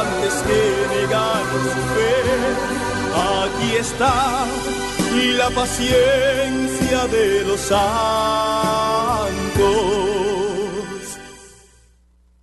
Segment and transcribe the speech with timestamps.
[0.00, 1.06] antes que
[1.74, 2.16] su fe.
[3.14, 4.46] Aquí está
[5.38, 7.76] la paciencia de los santos.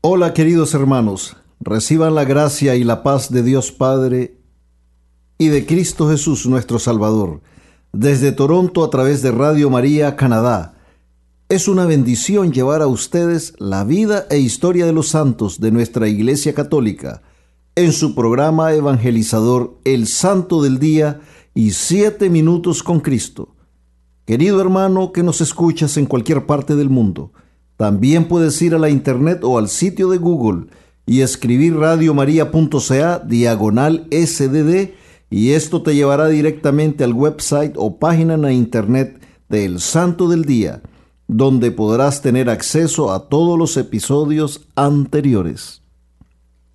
[0.01, 4.37] Hola queridos hermanos, reciban la gracia y la paz de Dios Padre
[5.37, 7.41] y de Cristo Jesús nuestro Salvador.
[7.91, 10.73] Desde Toronto a través de Radio María, Canadá.
[11.49, 16.07] Es una bendición llevar a ustedes la vida e historia de los santos de nuestra
[16.07, 17.21] Iglesia Católica
[17.75, 21.21] en su programa evangelizador El Santo del Día
[21.55, 23.55] y Siete Minutos con Cristo.
[24.25, 27.31] Querido hermano que nos escuchas en cualquier parte del mundo,
[27.75, 30.67] también puedes ir a la internet o al sitio de Google
[31.07, 34.91] y escribir radiomaria.ca diagonal sdd
[35.31, 40.45] y esto te llevará directamente al website o página en la internet del Santo del
[40.45, 40.83] Día,
[41.27, 45.82] donde podrás tener acceso a todos los episodios anteriores.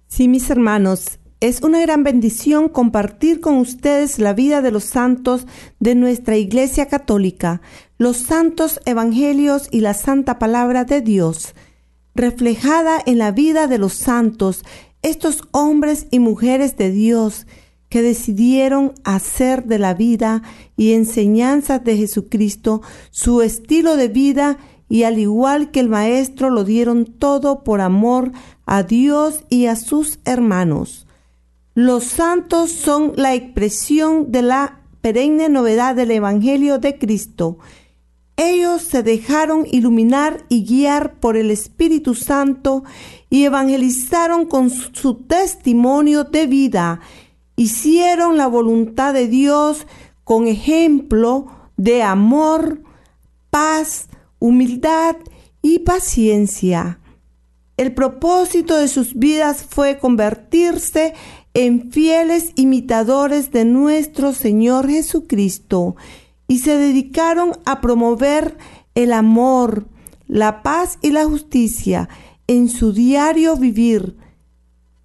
[0.09, 5.47] Sí, mis hermanos, es una gran bendición compartir con ustedes la vida de los santos
[5.81, 7.61] de nuestra Iglesia Católica,
[7.99, 11.55] los santos evangelios y la santa palabra de Dios,
[12.15, 14.65] reflejada en la vida de los santos,
[15.03, 17.47] estos hombres y mujeres de Dios
[17.91, 20.43] que decidieron hacer de la vida
[20.77, 22.81] y enseñanzas de Jesucristo
[23.11, 28.33] su estilo de vida y al igual que el Maestro lo dieron todo por amor
[28.67, 31.07] a Dios y a sus hermanos.
[31.75, 37.59] Los santos son la expresión de la perenne novedad del Evangelio de Cristo.
[38.37, 42.85] Ellos se dejaron iluminar y guiar por el Espíritu Santo
[43.31, 47.01] y evangelizaron con su testimonio de vida.
[47.57, 49.87] Hicieron la voluntad de Dios
[50.25, 52.83] con ejemplo de amor,
[53.51, 54.08] paz,
[54.39, 55.17] humildad
[55.63, 57.01] y paciencia.
[57.77, 61.15] El propósito de sus vidas fue convertirse
[61.55, 65.97] en fieles imitadores de nuestro Señor Jesucristo
[66.49, 68.57] y se dedicaron a promover
[68.95, 69.87] el amor,
[70.27, 72.09] la paz y la justicia
[72.47, 74.17] en su diario vivir,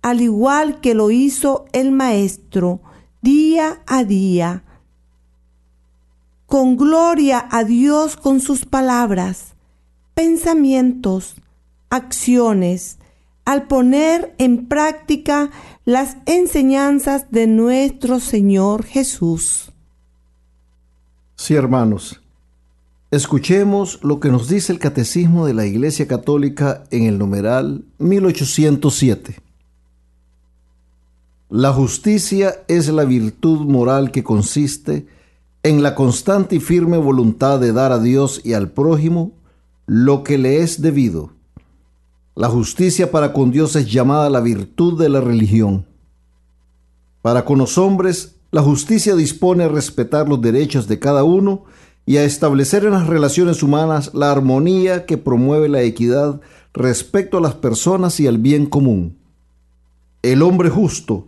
[0.01, 2.81] al igual que lo hizo el Maestro
[3.21, 4.63] día a día.
[6.53, 9.56] Con gloria a Dios con sus palabras,
[10.14, 11.34] pensamientos,
[11.90, 13.00] acciones,
[13.44, 15.50] al poner en práctica
[15.84, 19.72] las enseñanzas de nuestro Señor Jesús.
[21.38, 22.22] Sí, hermanos,
[23.09, 29.38] escuchemos lo que nos dice el Catecismo de la Iglesia Católica en el numeral 1807.
[31.50, 35.08] La justicia es la virtud moral que consiste en
[35.63, 39.31] la constante y firme voluntad de dar a Dios y al prójimo
[39.85, 41.31] lo que le es debido
[42.35, 45.85] la justicia para con Dios es llamada la virtud de la religión.
[47.22, 51.66] Para con los hombres, la justicia dispone a respetar los derechos de cada uno
[52.07, 56.41] y a establecer en las relaciones humanas la armonía que promueve la equidad
[56.74, 59.15] respecto a las personas y al bien común.
[60.24, 61.27] El hombre justo,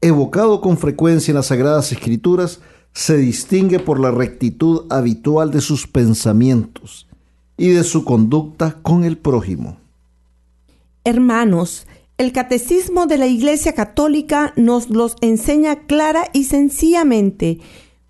[0.00, 2.60] evocado con frecuencia en las Sagradas Escrituras,
[2.96, 7.06] se distingue por la rectitud habitual de sus pensamientos
[7.58, 9.76] y de su conducta con el prójimo.
[11.04, 17.58] Hermanos, el catecismo de la Iglesia Católica nos los enseña clara y sencillamente.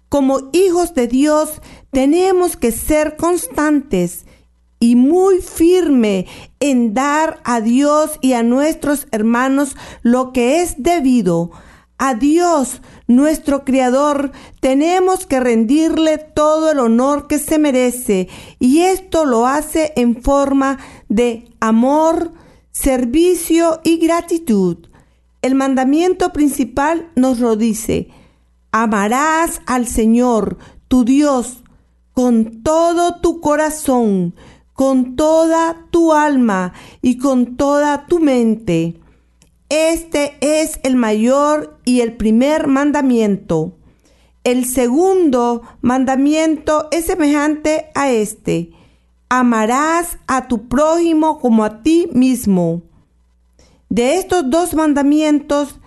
[0.08, 1.60] Como hijos de Dios
[1.90, 4.24] tenemos que ser constantes
[4.78, 6.28] y muy firme
[6.60, 11.50] en dar a Dios y a nuestros hermanos lo que es debido.
[11.98, 19.24] A Dios, nuestro Creador, tenemos que rendirle todo el honor que se merece y esto
[19.24, 22.32] lo hace en forma de amor,
[22.70, 24.88] servicio y gratitud.
[25.42, 28.08] el mandamiento principal nos lo dice,
[28.72, 30.58] amarás al Señor,
[30.88, 31.62] tu Dios,
[32.12, 34.34] con todo tu corazón,
[34.72, 39.00] con toda tu alma y con toda tu mente.
[39.68, 43.76] Este es el mayor y el primer mandamiento.
[44.44, 48.70] El segundo mandamiento es semejante a este.
[49.28, 52.82] Amarás a tu prójimo como a ti mismo.
[53.88, 55.80] De estos dos mandamientos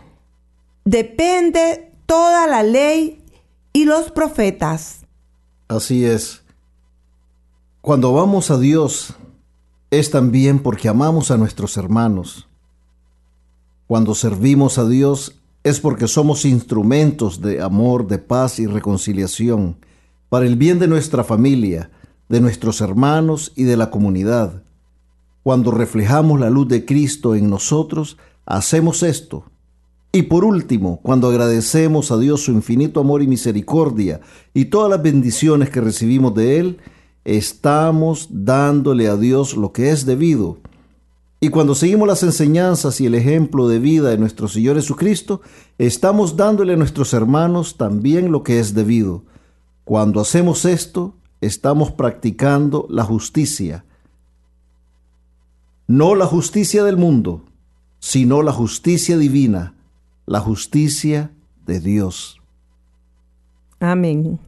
[0.83, 3.23] depende toda la ley
[3.71, 5.05] y los profetas.
[5.69, 6.43] Así es.
[7.79, 9.15] Cuando vamos a Dios
[9.89, 12.48] es también porque amamos a nuestros hermanos.
[13.89, 19.77] Cuando servimos a Dios es porque somos instrumentos de amor, de paz y reconciliación
[20.29, 21.89] para el bien de nuestra familia,
[22.27, 24.61] de nuestros hermanos y de la comunidad.
[25.41, 29.45] Cuando reflejamos la luz de Cristo en nosotros, hacemos esto.
[30.11, 34.21] Y por último, cuando agradecemos a Dios su infinito amor y misericordia
[34.53, 36.77] y todas las bendiciones que recibimos de Él,
[37.25, 40.59] estamos dándole a Dios lo que es debido.
[41.41, 45.41] Y cuando seguimos las enseñanzas y el ejemplo de vida de nuestro Señor Jesucristo,
[45.77, 49.23] estamos dándole a nuestros hermanos también lo que es debido.
[49.85, 53.85] Cuando hacemos esto, estamos practicando la justicia.
[55.87, 57.45] No la justicia del mundo,
[57.99, 59.75] sino la justicia divina,
[60.25, 61.31] la justicia
[61.65, 62.41] de Dios.
[63.79, 64.39] Amén.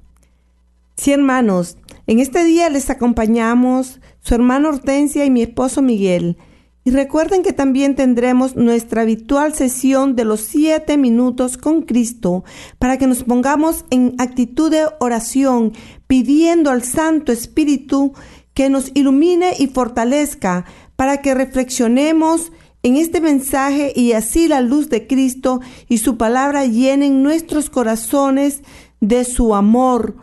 [0.97, 6.37] Sí, hermanos, en este día les acompañamos su hermano Hortensia y mi esposo Miguel.
[6.83, 12.43] Y recuerden que también tendremos nuestra habitual sesión de los siete minutos con Cristo
[12.79, 15.73] para que nos pongamos en actitud de oración
[16.07, 18.13] pidiendo al Santo Espíritu
[18.55, 22.51] que nos ilumine y fortalezca para que reflexionemos
[22.81, 28.61] en este mensaje y así la luz de Cristo y su palabra llenen nuestros corazones
[28.99, 30.15] de su amor,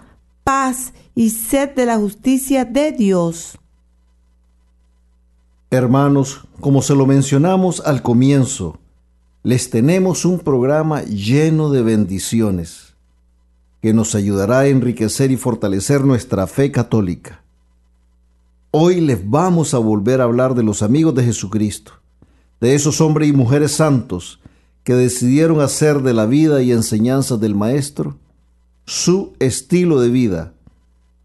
[0.42, 3.58] paz y sed de la justicia de Dios.
[5.70, 8.78] Hermanos, como se lo mencionamos al comienzo,
[9.42, 12.94] les tenemos un programa lleno de bendiciones
[13.82, 17.42] que nos ayudará a enriquecer y fortalecer nuestra fe católica.
[18.70, 21.92] Hoy les vamos a volver a hablar de los amigos de Jesucristo,
[22.62, 24.40] de esos hombres y mujeres santos
[24.84, 28.16] que decidieron hacer de la vida y enseñanzas del Maestro
[28.86, 30.54] su estilo de vida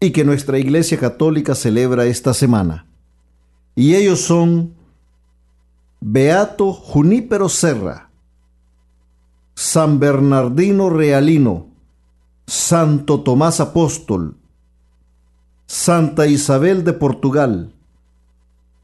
[0.00, 2.86] y que nuestra Iglesia Católica celebra esta semana.
[3.74, 4.74] Y ellos son
[6.00, 8.10] Beato Junípero Serra,
[9.54, 11.68] San Bernardino Realino,
[12.46, 14.36] Santo Tomás Apóstol,
[15.66, 17.72] Santa Isabel de Portugal,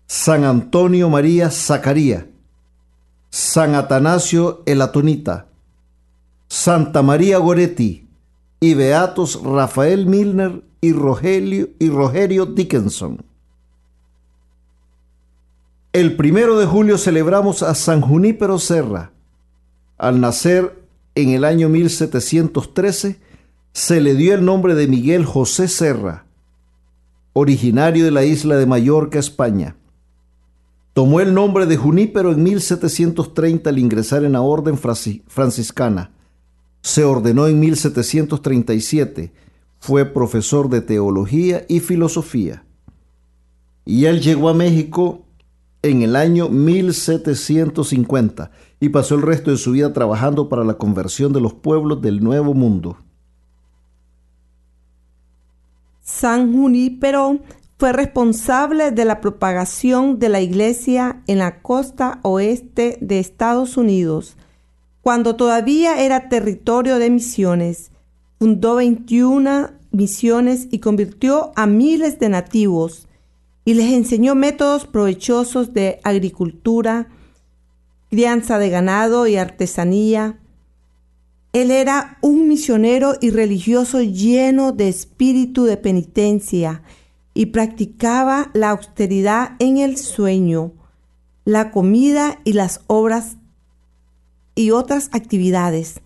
[0.06, 2.28] San Antonio María Zacaría,
[3.28, 5.46] San Atanasio el Atonita,
[6.48, 8.08] Santa María Goretti
[8.58, 13.29] y Beatos Rafael Milner y Rogelio, y Rogerio Dickinson.
[15.92, 19.10] El primero de julio celebramos a San Junípero Serra.
[19.98, 20.84] Al nacer
[21.16, 23.18] en el año 1713,
[23.72, 26.26] se le dio el nombre de Miguel José Serra,
[27.32, 29.74] originario de la isla de Mallorca, España.
[30.92, 36.12] Tomó el nombre de Junípero en 1730 al ingresar en la orden franciscana.
[36.82, 39.32] Se ordenó en 1737
[39.80, 42.64] fue profesor de teología y filosofía.
[43.84, 45.24] Y él llegó a México
[45.82, 51.32] en el año 1750 y pasó el resto de su vida trabajando para la conversión
[51.32, 52.98] de los pueblos del Nuevo Mundo.
[56.02, 57.38] San Junípero
[57.78, 64.36] fue responsable de la propagación de la iglesia en la costa oeste de Estados Unidos,
[65.00, 67.90] cuando todavía era territorio de misiones
[68.40, 73.06] fundó 21 misiones y convirtió a miles de nativos
[73.64, 77.08] y les enseñó métodos provechosos de agricultura,
[78.10, 80.38] crianza de ganado y artesanía.
[81.52, 86.82] Él era un misionero y religioso lleno de espíritu de penitencia
[87.34, 90.72] y practicaba la austeridad en el sueño,
[91.44, 93.36] la comida y las obras
[94.54, 96.00] y otras actividades.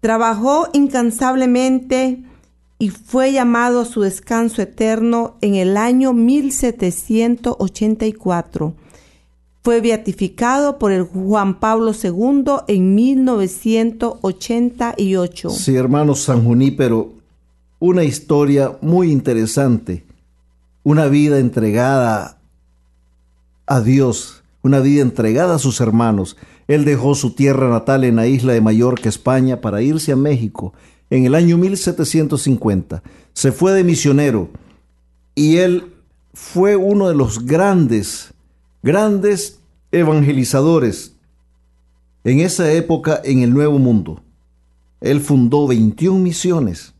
[0.00, 2.24] Trabajó incansablemente
[2.82, 8.74] y fue llamado a su descanso eterno en el año 1784.
[9.62, 15.50] Fue beatificado por el Juan Pablo II en 1988.
[15.50, 17.12] Sí, hermano San Junípero,
[17.78, 20.04] una historia muy interesante,
[20.82, 22.38] una vida entregada
[23.66, 26.36] a Dios, una vida entregada a sus hermanos.
[26.66, 30.72] Él dejó su tierra natal en la isla de Mallorca, España, para irse a México
[31.12, 33.02] en el año 1750.
[33.34, 34.48] Se fue de misionero
[35.34, 35.92] y él
[36.32, 38.32] fue uno de los grandes,
[38.82, 41.14] grandes evangelizadores
[42.24, 44.22] en esa época en el Nuevo Mundo.
[45.02, 46.94] Él fundó 21 misiones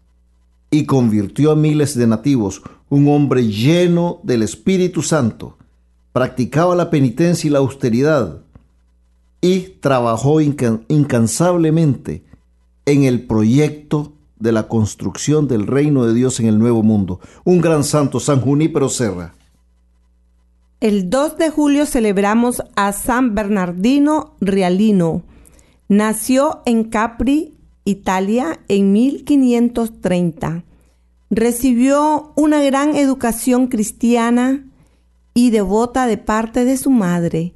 [0.70, 5.56] y convirtió a miles de nativos, un hombre lleno del Espíritu Santo.
[6.12, 8.42] Practicaba la penitencia y la austeridad
[9.40, 12.24] y trabajó incansablemente
[12.86, 17.20] en el proyecto de la construcción del reino de Dios en el Nuevo Mundo.
[17.44, 19.34] Un gran santo, San Junípero Serra.
[20.80, 25.22] El 2 de julio celebramos a San Bernardino Rialino.
[25.88, 30.64] Nació en Capri, Italia, en 1530.
[31.30, 34.64] Recibió una gran educación cristiana
[35.34, 37.54] y devota de parte de su madre.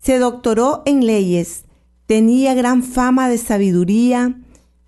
[0.00, 1.64] Se doctoró en leyes,
[2.10, 4.34] tenía gran fama de sabiduría,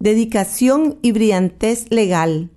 [0.01, 2.51] dedicación y brillantez legal.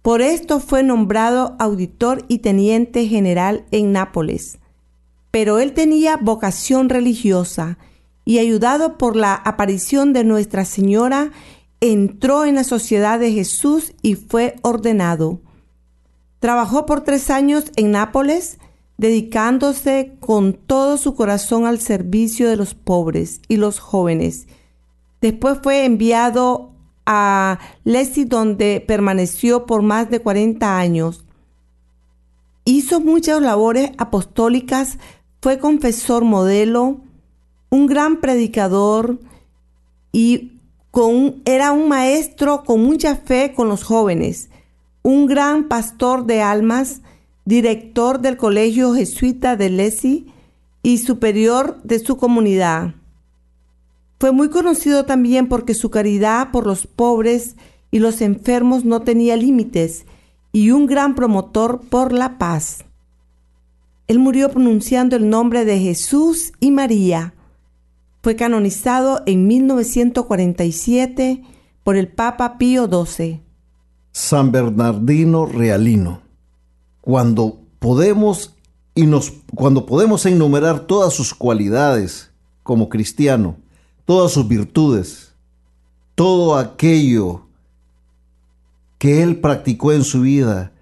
[0.00, 4.58] Por esto fue nombrado auditor y teniente general en Nápoles.
[5.30, 7.76] Pero él tenía vocación religiosa
[8.24, 11.30] y ayudado por la aparición de Nuestra Señora,
[11.82, 15.42] entró en la sociedad de Jesús y fue ordenado.
[16.38, 18.58] Trabajó por tres años en Nápoles,
[19.00, 24.46] dedicándose con todo su corazón al servicio de los pobres y los jóvenes
[25.20, 26.72] Después fue enviado
[27.04, 31.24] a Lesi donde permaneció por más de 40 años.
[32.64, 34.98] Hizo muchas labores apostólicas,
[35.42, 37.00] fue confesor modelo,
[37.68, 39.18] un gran predicador
[40.12, 40.52] y
[40.90, 44.48] con, era un maestro con mucha fe con los jóvenes,
[45.02, 47.00] un gran pastor de almas,
[47.44, 50.26] director del colegio jesuita de Lesi
[50.82, 52.94] y superior de su comunidad.
[54.18, 57.56] Fue muy conocido también porque su caridad por los pobres
[57.90, 60.04] y los enfermos no tenía límites
[60.52, 62.84] y un gran promotor por la paz.
[64.08, 67.34] Él murió pronunciando el nombre de Jesús y María.
[68.22, 71.42] Fue canonizado en 1947
[71.84, 73.40] por el Papa Pío XII.
[74.12, 76.29] San Bernardino Realino.
[77.00, 78.54] Cuando podemos
[78.94, 82.30] y nos cuando podemos enumerar todas sus cualidades
[82.62, 83.56] como cristiano,
[84.04, 85.32] todas sus virtudes,
[86.14, 87.46] todo aquello
[88.98, 90.72] que él practicó en su vida,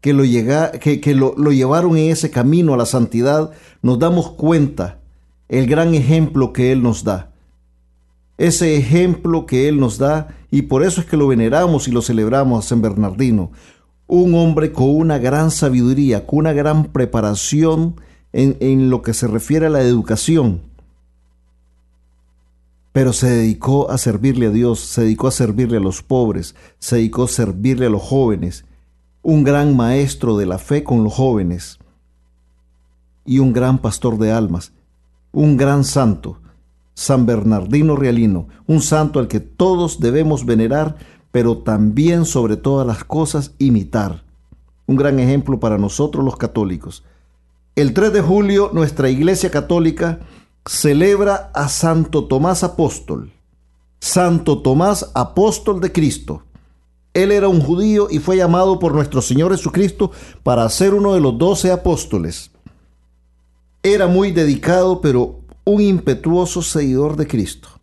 [0.00, 3.50] que, lo, llega, que, lo, lo llevaron en ese camino a la santidad,
[3.82, 5.00] nos damos cuenta
[5.48, 7.32] el gran ejemplo que él nos da.
[8.38, 12.02] Ese ejemplo que él nos da, y por eso es que lo veneramos y lo
[12.02, 13.50] celebramos a San Bernardino,
[14.06, 18.00] un hombre con una gran sabiduría, con una gran preparación
[18.32, 20.60] en, en lo que se refiere a la educación.
[22.92, 26.96] Pero se dedicó a servirle a Dios, se dedicó a servirle a los pobres, se
[26.96, 28.64] dedicó a servirle a los jóvenes,
[29.22, 31.78] un gran maestro de la fe con los jóvenes.
[33.24, 34.72] Y un gran pastor de almas,
[35.32, 36.38] un gran santo,
[36.94, 40.96] San Bernardino Realino, un santo al que todos debemos venerar,
[41.36, 44.24] pero también sobre todas las cosas imitar.
[44.86, 47.04] Un gran ejemplo para nosotros los católicos.
[47.74, 50.20] El 3 de julio nuestra Iglesia Católica
[50.64, 53.34] celebra a Santo Tomás Apóstol.
[54.00, 56.42] Santo Tomás Apóstol de Cristo.
[57.12, 60.12] Él era un judío y fue llamado por nuestro Señor Jesucristo
[60.42, 62.50] para ser uno de los doce apóstoles.
[63.82, 67.75] Era muy dedicado, pero un impetuoso seguidor de Cristo.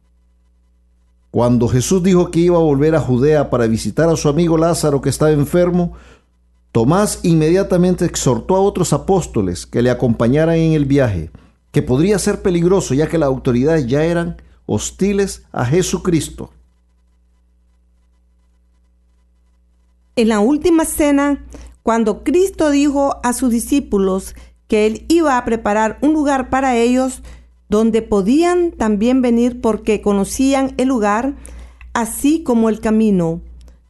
[1.33, 5.01] Cuando Jesús dijo que iba a volver a Judea para visitar a su amigo Lázaro
[5.01, 5.93] que estaba enfermo,
[6.71, 11.31] Tomás inmediatamente exhortó a otros apóstoles que le acompañaran en el viaje
[11.71, 16.51] que podría ser peligroso ya que las autoridades ya eran hostiles a Jesucristo.
[20.15, 21.43] En la última cena,
[21.81, 24.35] cuando Cristo dijo a sus discípulos
[24.67, 27.23] que Él iba a preparar un lugar para ellos,
[27.69, 31.35] donde podían también venir porque conocían el lugar,
[31.93, 33.41] así como el camino.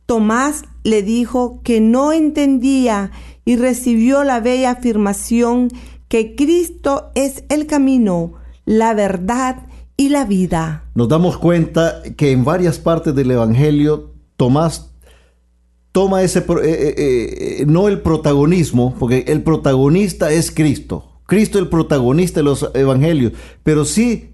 [0.05, 3.11] Tomás le dijo que no entendía
[3.45, 5.69] y recibió la bella afirmación
[6.07, 8.33] que Cristo es el camino,
[8.65, 10.85] la verdad y la vida.
[10.95, 14.91] Nos damos cuenta que en varias partes del Evangelio Tomás
[15.91, 16.95] toma ese, eh, eh,
[17.61, 21.12] eh, no el protagonismo, porque el protagonista es Cristo.
[21.25, 24.33] Cristo el protagonista de los evangelios, pero sí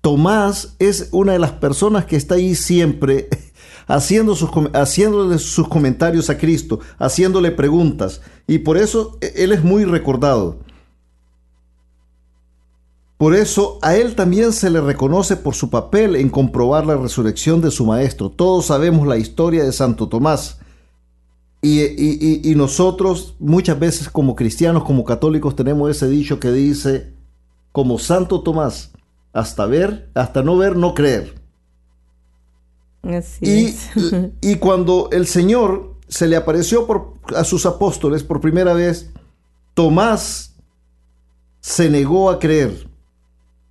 [0.00, 3.28] Tomás es una de las personas que está ahí siempre
[3.86, 9.84] haciendo sus, haciéndole sus comentarios a Cristo, haciéndole preguntas, y por eso él es muy
[9.84, 10.58] recordado.
[13.18, 17.60] Por eso a él también se le reconoce por su papel en comprobar la resurrección
[17.60, 18.30] de su maestro.
[18.30, 20.60] Todos sabemos la historia de Santo Tomás.
[21.60, 27.12] Y, y, y, nosotros muchas veces como cristianos, como católicos, tenemos ese dicho que dice,
[27.72, 28.92] como Santo Tomás,
[29.32, 31.34] hasta ver, hasta no ver, no creer.
[33.40, 33.74] y,
[34.40, 39.10] y, cuando el Señor se le apareció por, a sus apóstoles por primera vez,
[39.74, 40.54] Tomás
[41.60, 42.88] se negó a creer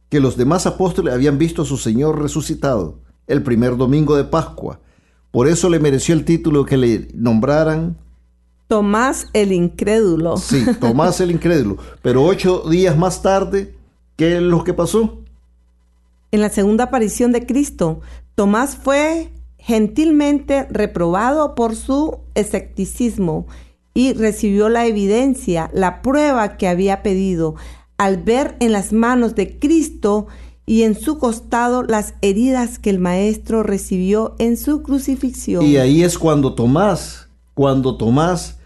[0.10, 4.80] que los demás apóstoles habían visto a su Señor resucitado el primer domingo de Pascua.
[5.32, 7.98] Por eso le mereció el título que le nombraran
[8.68, 10.36] Tomás el incrédulo.
[10.38, 11.78] Sí, Tomás el incrédulo.
[12.02, 13.74] Pero ocho días más tarde,
[14.18, 15.20] ¿qué es lo que pasó?
[16.32, 18.02] En la segunda aparición de Cristo,
[18.36, 23.48] Tomás fue gentilmente reprobado por su escepticismo
[23.94, 27.56] y recibió la evidencia, la prueba que había pedido,
[27.98, 30.28] al ver en las manos de Cristo
[30.70, 35.66] y en su costado las heridas que el Maestro recibió en su crucifixión.
[35.66, 38.58] Y ahí es cuando Tomás, cuando Tomás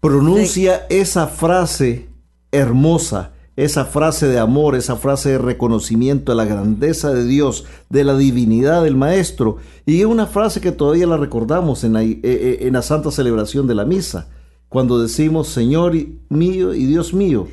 [0.00, 2.08] pronuncia esa frase
[2.50, 8.02] hermosa, esa frase de amor, esa frase de reconocimiento de la grandeza de Dios, de
[8.02, 9.58] la divinidad del Maestro.
[9.86, 13.12] Y es una frase que todavía la recordamos en la, eh, eh, en la santa
[13.12, 14.28] celebración de la misa,
[14.68, 15.94] cuando decimos Señor
[16.28, 17.46] mío y Dios mío.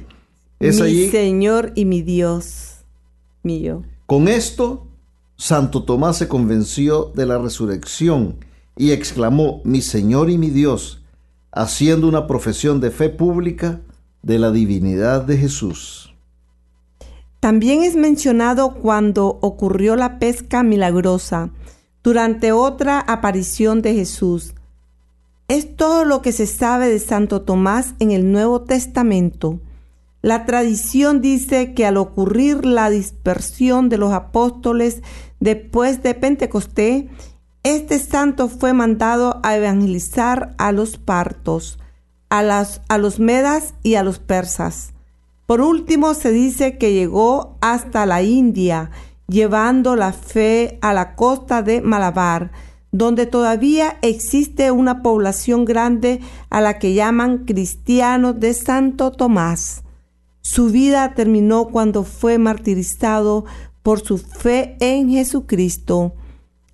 [0.60, 2.69] Es mi Señor y mi Dios
[3.44, 3.84] mío.
[4.06, 4.88] Con esto,
[5.36, 8.38] Santo Tomás se convenció de la resurrección
[8.76, 11.04] y exclamó, mi Señor y mi Dios,
[11.52, 13.82] haciendo una profesión de fe pública
[14.22, 16.14] de la divinidad de Jesús.
[17.40, 21.52] También es mencionado cuando ocurrió la pesca milagrosa,
[22.04, 24.54] durante otra aparición de Jesús.
[25.48, 29.60] Es todo lo que se sabe de Santo Tomás en el Nuevo Testamento.
[30.22, 35.02] La tradición dice que al ocurrir la dispersión de los apóstoles
[35.40, 37.06] después de Pentecostés,
[37.64, 41.80] este santo fue mandado a evangelizar a los partos,
[42.30, 42.40] a,
[42.88, 44.92] a los medas y a los persas.
[45.46, 48.92] Por último, se dice que llegó hasta la India,
[49.28, 52.52] llevando la fe a la costa de Malabar,
[52.92, 59.84] donde todavía existe una población grande a la que llaman cristianos de Santo Tomás.
[60.42, 63.46] Su vida terminó cuando fue martirizado
[63.84, 66.14] por su fe en Jesucristo,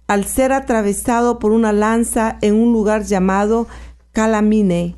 [0.07, 3.67] al ser atravesado por una lanza en un lugar llamado
[4.11, 4.95] Calamine.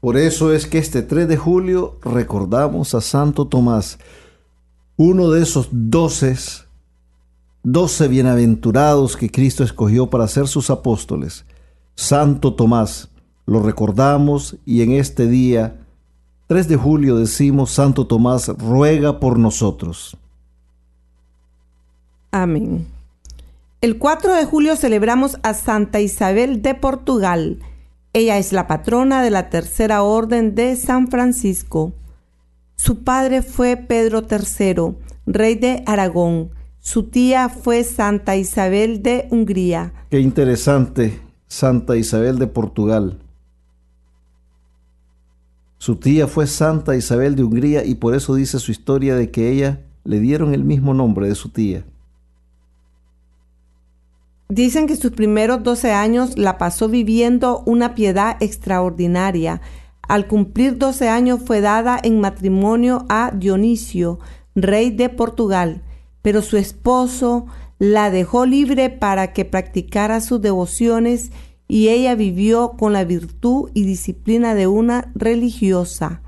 [0.00, 3.98] Por eso es que este 3 de julio recordamos a Santo Tomás,
[4.96, 6.66] uno de esos doces,
[7.62, 11.44] doce bienaventurados que Cristo escogió para ser sus apóstoles.
[11.94, 13.10] Santo Tomás,
[13.46, 15.86] lo recordamos y en este día
[16.50, 20.16] 3 de julio decimos, Santo Tomás, ruega por nosotros.
[22.32, 22.88] Amén.
[23.80, 27.60] El 4 de julio celebramos a Santa Isabel de Portugal.
[28.12, 31.92] Ella es la patrona de la Tercera Orden de San Francisco.
[32.74, 36.50] Su padre fue Pedro III, rey de Aragón.
[36.80, 39.92] Su tía fue Santa Isabel de Hungría.
[40.10, 43.20] Qué interesante, Santa Isabel de Portugal.
[45.80, 49.50] Su tía fue Santa Isabel de Hungría y por eso dice su historia de que
[49.50, 51.86] ella le dieron el mismo nombre de su tía.
[54.50, 59.62] Dicen que sus primeros 12 años la pasó viviendo una piedad extraordinaria.
[60.02, 64.18] Al cumplir 12 años fue dada en matrimonio a Dionisio,
[64.54, 65.80] rey de Portugal,
[66.20, 67.46] pero su esposo
[67.78, 71.49] la dejó libre para que practicara sus devociones y
[71.88, 76.20] ella vivió con la virtud y disciplina de una religiosa.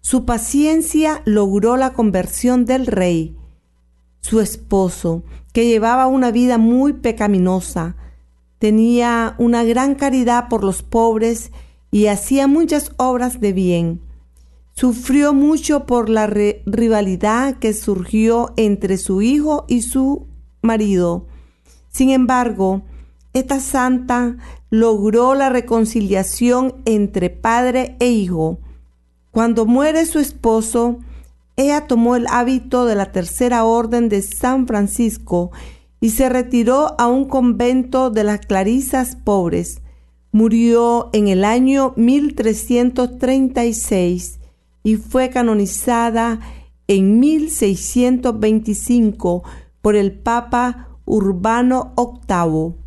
[0.00, 3.36] Su paciencia logró la conversión del rey,
[4.20, 7.96] su esposo, que llevaba una vida muy pecaminosa.
[8.58, 11.50] Tenía una gran caridad por los pobres
[11.90, 14.00] y hacía muchas obras de bien.
[14.74, 20.28] Sufrió mucho por la rivalidad que surgió entre su hijo y su
[20.62, 21.26] marido.
[21.90, 22.82] Sin embargo,
[23.32, 24.36] esta santa
[24.70, 28.58] logró la reconciliación entre padre e hijo.
[29.30, 30.98] Cuando muere su esposo,
[31.56, 35.50] ella tomó el hábito de la tercera orden de San Francisco
[36.00, 39.80] y se retiró a un convento de las Clarisas pobres.
[40.32, 44.40] Murió en el año 1336
[44.82, 46.40] y fue canonizada
[46.88, 49.44] en 1625
[49.80, 52.81] por el Papa Urbano VIII.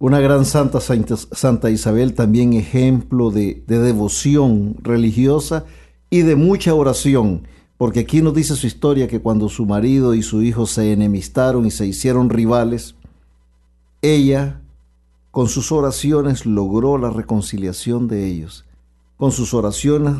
[0.00, 5.66] Una gran santa, Santa Isabel, también ejemplo de, de devoción religiosa
[6.10, 10.22] y de mucha oración, porque aquí nos dice su historia que cuando su marido y
[10.24, 12.96] su hijo se enemistaron y se hicieron rivales,
[14.02, 14.60] ella
[15.30, 18.64] con sus oraciones logró la reconciliación de ellos.
[19.16, 20.16] Con sus oraciones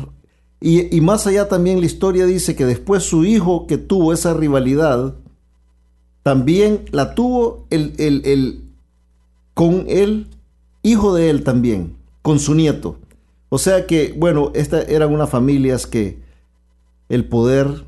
[0.63, 5.15] y, más allá también la historia dice que después su hijo que tuvo esa rivalidad,
[6.21, 8.70] también la tuvo el, el,
[9.53, 10.27] con el
[10.83, 12.97] hijo de él también, con su nieto.
[13.49, 16.21] O sea que, bueno, estas eran unas familias que
[17.09, 17.85] el poder,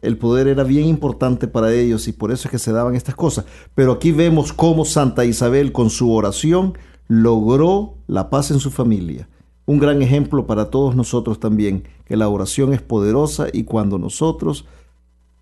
[0.00, 3.14] el poder era bien importante para ellos y por eso es que se daban estas
[3.14, 3.44] cosas.
[3.74, 9.28] Pero aquí vemos cómo Santa Isabel con su oración logró la paz en su familia
[9.70, 14.64] un gran ejemplo para todos nosotros también, que la oración es poderosa y cuando nosotros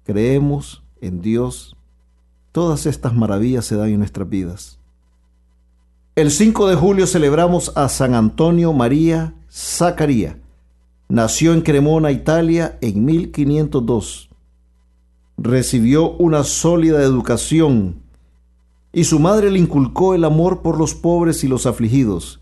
[0.05, 1.79] creemos en Dios,
[2.53, 4.78] todas estas maravillas se dan en nuestras vidas.
[6.19, 10.41] El 5 de julio celebramos a San Antonio María Zacaría.
[11.09, 14.29] Nació en Cremona, Italia, en 1502.
[15.37, 18.03] Recibió una sólida educación
[18.93, 22.41] y su madre le inculcó el amor por los pobres y los afligidos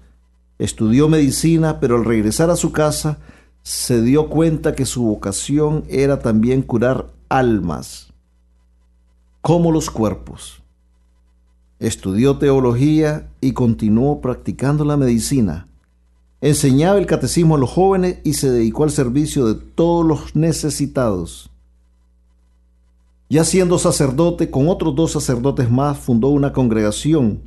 [0.59, 3.19] Estudió medicina, pero al regresar a su casa
[3.63, 8.11] se dio cuenta que su vocación era también curar almas,
[9.43, 10.63] como los cuerpos.
[11.79, 15.69] Estudió teología y continuó practicando la medicina.
[16.41, 21.51] Enseñaba el catecismo a los jóvenes y se dedicó al servicio de todos los necesitados.
[23.29, 27.43] Ya siendo sacerdote, con otros dos sacerdotes más, fundó una congregación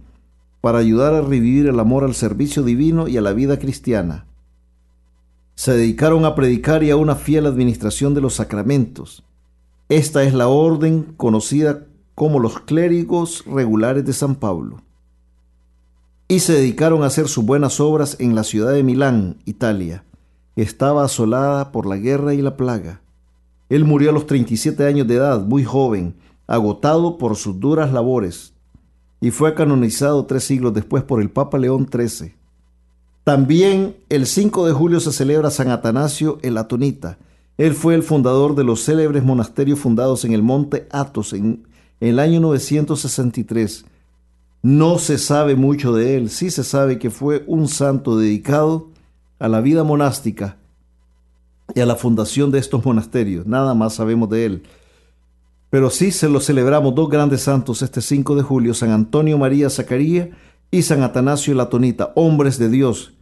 [0.61, 4.25] para ayudar a revivir el amor al servicio divino y a la vida cristiana.
[5.55, 9.23] Se dedicaron a predicar y a una fiel administración de los sacramentos.
[9.87, 11.85] Esta es la orden conocida
[12.19, 14.81] como los clérigos regulares de San Pablo.
[16.27, 20.03] Y se dedicaron a hacer sus buenas obras en la ciudad de Milán, Italia,
[20.57, 22.99] estaba asolada por la guerra y la plaga.
[23.69, 26.13] Él murió a los 37 años de edad, muy joven,
[26.45, 28.51] agotado por sus duras labores,
[29.21, 32.35] y fue canonizado tres siglos después por el Papa León XIII.
[33.23, 37.17] También el 5 de julio se celebra San Atanasio el Atonita.
[37.57, 41.68] Él fue el fundador de los célebres monasterios fundados en el monte Athos en,
[41.99, 43.85] el año 963.
[44.61, 48.89] No se sabe mucho de él, sí se sabe que fue un santo dedicado
[49.39, 50.57] a la vida monástica
[51.73, 53.45] y a la fundación de estos monasterios.
[53.45, 54.63] Nada más sabemos de él.
[55.69, 59.69] Pero sí se lo celebramos dos grandes santos este 5 de julio, San Antonio María
[59.69, 60.29] Zacarías
[60.71, 63.13] y San Atanasio Latonita, hombres de Dios,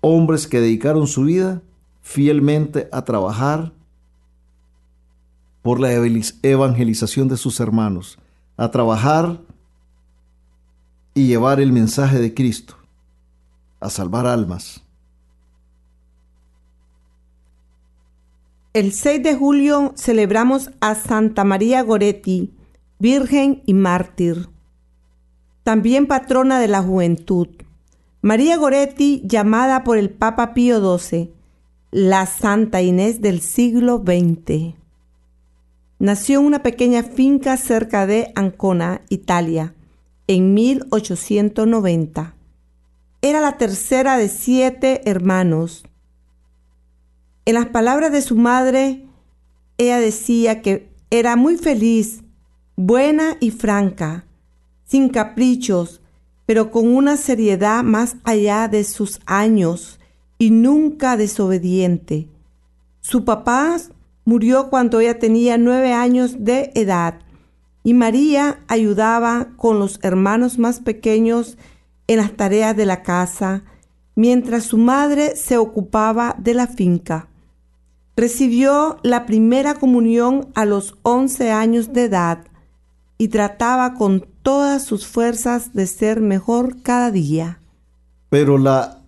[0.00, 1.62] hombres que dedicaron su vida
[2.02, 3.72] fielmente a trabajar
[5.66, 8.20] por la evangelización de sus hermanos,
[8.56, 9.40] a trabajar
[11.12, 12.76] y llevar el mensaje de Cristo,
[13.80, 14.84] a salvar almas.
[18.74, 22.54] El 6 de julio celebramos a Santa María Goretti,
[23.00, 24.48] Virgen y Mártir,
[25.64, 27.48] también patrona de la juventud.
[28.22, 31.34] María Goretti, llamada por el Papa Pío XII,
[31.90, 34.85] la Santa Inés del siglo XX.
[35.98, 39.74] Nació en una pequeña finca cerca de Ancona, Italia,
[40.26, 42.34] en 1890.
[43.22, 45.84] Era la tercera de siete hermanos
[47.46, 49.06] en las palabras de su madre,
[49.78, 52.24] ella decía que era muy feliz,
[52.74, 54.26] buena y franca,
[54.84, 56.00] sin caprichos,
[56.44, 60.00] pero con una seriedad más allá de sus años
[60.38, 62.26] y nunca desobediente.
[63.00, 63.76] Su papá
[64.26, 67.20] murió cuando ella tenía nueve años de edad
[67.82, 71.56] y María ayudaba con los hermanos más pequeños
[72.08, 73.62] en las tareas de la casa,
[74.16, 77.28] mientras su madre se ocupaba de la finca.
[78.16, 82.38] Recibió la primera comunión a los 11 años de edad
[83.18, 87.60] y trataba con todas sus fuerzas de ser mejor cada día.
[88.30, 89.02] Pero la,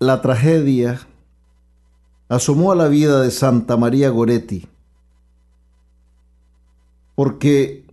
[0.00, 1.06] la tragedia
[2.28, 4.66] asomó a la vida de Santa María Goretti,
[7.14, 7.86] porque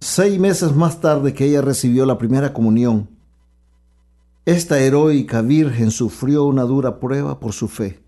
[0.00, 3.08] seis meses más tarde que ella recibió la primera comunión,
[4.44, 8.00] esta heroica virgen sufrió una dura prueba por su fe.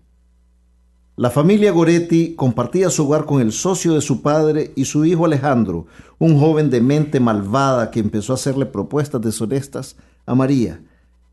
[1.15, 5.25] La familia Goretti compartía su hogar con el socio de su padre y su hijo
[5.25, 5.85] Alejandro,
[6.17, 10.81] un joven de mente malvada que empezó a hacerle propuestas deshonestas a María.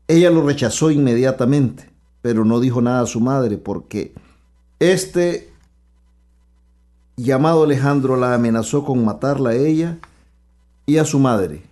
[0.07, 1.88] Ella lo rechazó inmediatamente,
[2.21, 4.13] pero no dijo nada a su madre porque
[4.79, 5.51] este
[7.15, 9.97] llamado Alejandro la amenazó con matarla a ella
[10.85, 11.63] y a su madre.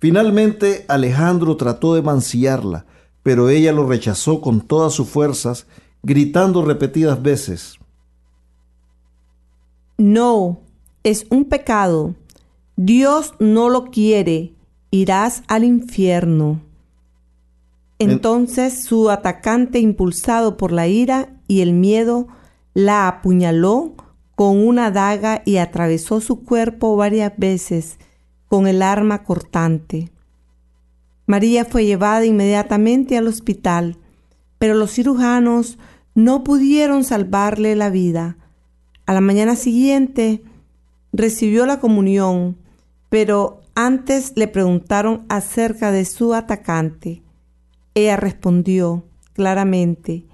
[0.00, 2.86] Finalmente Alejandro trató de mancillarla,
[3.22, 5.66] pero ella lo rechazó con todas sus fuerzas
[6.02, 7.78] gritando repetidas veces,
[10.00, 10.60] No,
[11.02, 12.14] es un pecado.
[12.76, 14.52] Dios no lo quiere.
[14.92, 16.60] Irás al infierno.
[17.98, 22.28] Entonces su atacante, impulsado por la ira y el miedo,
[22.74, 23.94] la apuñaló
[24.36, 27.98] con una daga y atravesó su cuerpo varias veces
[28.46, 30.10] con el arma cortante.
[31.26, 33.96] María fue llevada inmediatamente al hospital,
[34.58, 35.78] pero los cirujanos
[36.14, 38.36] no pudieron salvarle la vida.
[39.06, 40.42] A la mañana siguiente
[41.12, 42.56] recibió la comunión,
[43.08, 47.22] pero antes le preguntaron acerca de su atacante.
[47.98, 50.24] Ella respondió claramente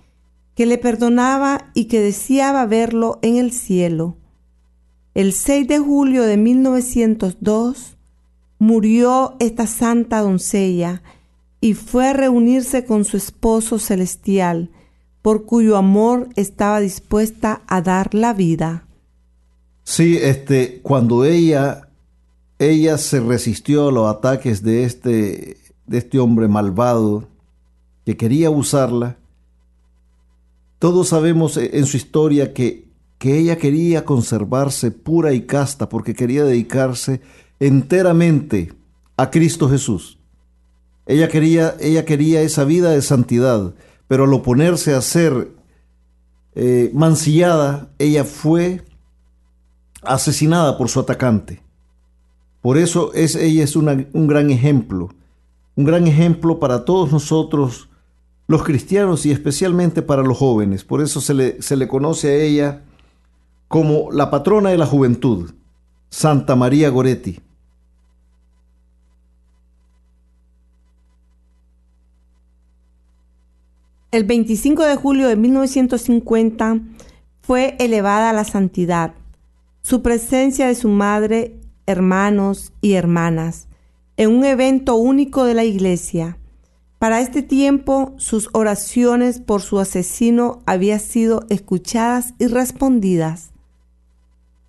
[0.54, 4.18] que le perdonaba y que deseaba verlo en el cielo.
[5.14, 7.96] El 6 de julio de 1902
[8.58, 11.02] murió esta santa doncella
[11.62, 14.70] y fue a reunirse con su esposo celestial,
[15.22, 18.86] por cuyo amor estaba dispuesta a dar la vida.
[19.84, 21.88] Sí, este, cuando ella,
[22.58, 27.32] ella se resistió a los ataques de este, de este hombre malvado
[28.04, 29.16] que quería usarla,
[30.78, 32.88] todos sabemos en su historia que,
[33.18, 37.22] que ella quería conservarse pura y casta porque quería dedicarse
[37.60, 38.72] enteramente
[39.16, 40.18] a Cristo Jesús.
[41.06, 43.74] Ella quería, ella quería esa vida de santidad,
[44.08, 45.52] pero al oponerse a ser
[46.54, 48.84] eh, mancillada, ella fue
[50.02, 51.62] asesinada por su atacante.
[52.60, 55.10] Por eso es, ella es un gran ejemplo,
[55.76, 57.88] un gran ejemplo para todos nosotros,
[58.46, 60.84] los cristianos y especialmente para los jóvenes.
[60.84, 62.82] Por eso se le, se le conoce a ella
[63.68, 65.52] como la patrona de la juventud,
[66.10, 67.40] Santa María Goretti.
[74.10, 76.78] El 25 de julio de 1950
[77.40, 79.14] fue elevada a la santidad.
[79.82, 83.66] Su presencia de su madre, hermanos y hermanas,
[84.16, 86.38] en un evento único de la iglesia.
[87.04, 93.50] Para este tiempo, sus oraciones por su asesino habían sido escuchadas y respondidas.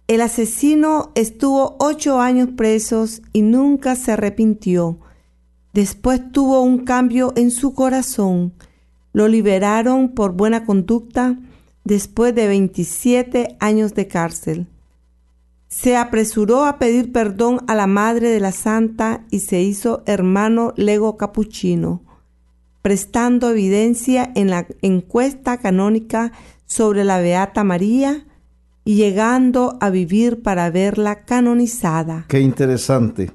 [0.09, 4.97] El asesino estuvo ocho años presos y nunca se arrepintió.
[5.71, 8.51] Después tuvo un cambio en su corazón
[9.13, 11.39] lo liberaron por buena conducta
[11.85, 14.67] después de 27 años de cárcel.
[15.69, 20.73] Se apresuró a pedir perdón a la madre de la santa y se hizo hermano
[20.75, 22.01] lego capuchino,
[22.85, 26.31] prestando evidencia en la encuesta canónica
[26.67, 28.27] sobre la Beata María
[28.83, 32.25] y llegando a vivir para verla canonizada.
[32.27, 33.31] Qué interesante.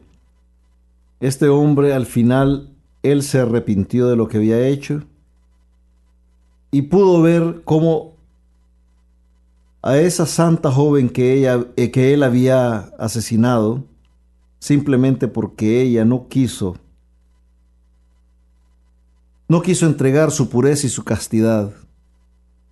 [1.18, 5.02] Este hombre al final, él se arrepintió de lo que había hecho
[6.70, 8.12] y pudo ver cómo
[9.82, 13.82] a esa santa joven que, ella, eh, que él había asesinado,
[14.60, 16.76] simplemente porque ella no quiso,
[19.50, 21.72] no quiso entregar su pureza y su castidad,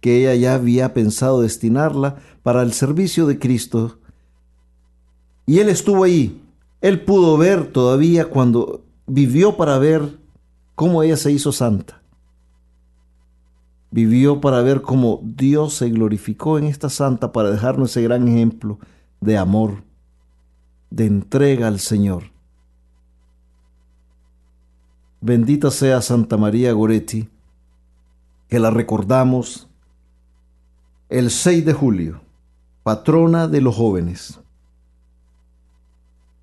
[0.00, 3.98] que ella ya había pensado destinarla para el servicio de Cristo.
[5.44, 6.40] Y él estuvo ahí,
[6.80, 10.18] él pudo ver todavía cuando vivió para ver
[10.76, 11.98] cómo ella se hizo santa
[13.90, 18.78] vivió para ver cómo Dios se glorificó en esta santa para dejarnos ese gran ejemplo
[19.20, 19.82] de amor,
[20.90, 22.24] de entrega al Señor.
[25.20, 27.28] Bendita sea Santa María Goretti,
[28.48, 29.68] que la recordamos
[31.08, 32.20] el 6 de julio,
[32.82, 34.40] patrona de los jóvenes.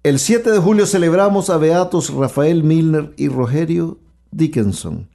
[0.03, 3.97] El 7 de julio celebramos a Beatos Rafael Milner y Rogerio
[4.31, 5.07] Dickinson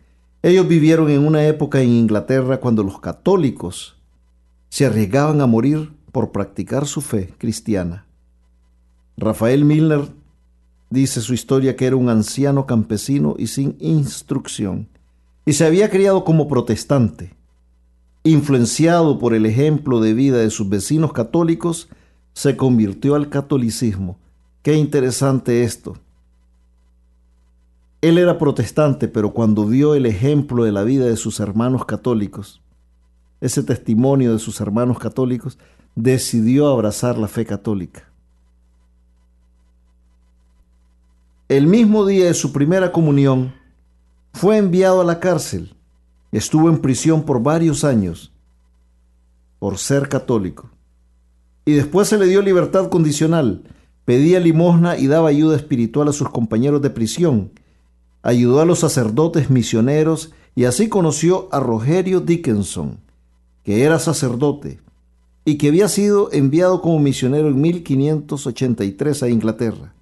[0.42, 3.96] ellos vivieron en una época en Inglaterra cuando los católicos
[4.70, 8.06] se arriesgaban a morir por practicar su fe cristiana.
[9.18, 10.08] Rafael Milner
[10.90, 14.88] dice su historia que era un anciano campesino y sin instrucción,
[15.46, 17.34] y se había criado como protestante.
[18.24, 21.88] Influenciado por el ejemplo de vida de sus vecinos católicos,
[22.34, 24.18] se convirtió al catolicismo.
[24.62, 25.96] Qué interesante esto.
[28.02, 32.60] Él era protestante, pero cuando vio el ejemplo de la vida de sus hermanos católicos,
[33.40, 35.58] ese testimonio de sus hermanos católicos,
[35.94, 38.09] decidió abrazar la fe católica.
[41.50, 43.52] El mismo día de su primera comunión,
[44.32, 45.74] fue enviado a la cárcel.
[46.30, 48.32] Estuvo en prisión por varios años
[49.58, 50.70] por ser católico.
[51.64, 53.64] Y después se le dio libertad condicional.
[54.04, 57.50] Pedía limosna y daba ayuda espiritual a sus compañeros de prisión
[58.22, 63.00] ayudó a los sacerdotes misioneros y así conoció a Rogerio Dickinson,
[63.64, 64.78] que era sacerdote
[65.44, 69.94] y que había sido enviado como misionero en 1583 a Inglaterra.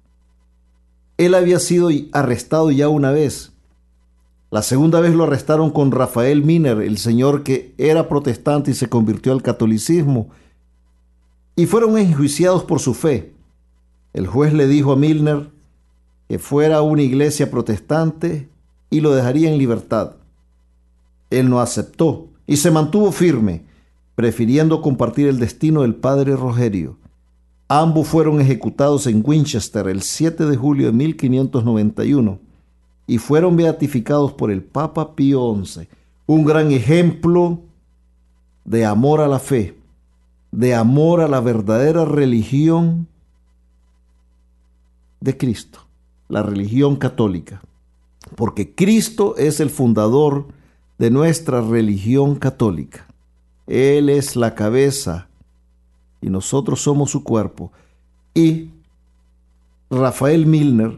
[1.19, 3.51] Él había sido arrestado ya una vez.
[4.51, 8.87] La segunda vez lo arrestaron con Rafael Miner, el señor que era protestante y se
[8.87, 10.29] convirtió al catolicismo,
[11.57, 13.33] y fueron enjuiciados por su fe.
[14.13, 15.49] El juez le dijo a Milner
[16.29, 18.47] que fuera a una iglesia protestante
[18.89, 20.15] y lo dejaría en libertad.
[21.31, 23.65] Él no aceptó y se mantuvo firme,
[24.15, 26.97] prefiriendo compartir el destino del padre Rogerio.
[27.71, 32.39] Ambos fueron ejecutados en Winchester el 7 de julio de 1591
[33.05, 35.87] y fueron beatificados por el Papa Pío XI,
[36.25, 37.61] un gran ejemplo
[38.65, 39.77] de amor a la fe,
[40.51, 43.07] de amor a la verdadera religión
[45.19, 45.81] de Cristo,
[46.27, 47.61] la religión católica,
[48.35, 50.47] porque Cristo es el fundador
[50.97, 53.05] de nuestra religión católica.
[53.67, 55.28] Él es la cabeza
[56.21, 57.71] y nosotros somos su cuerpo.
[58.33, 58.69] Y
[59.89, 60.97] Rafael Milner,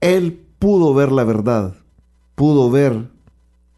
[0.00, 1.74] él pudo ver la verdad,
[2.34, 3.08] pudo ver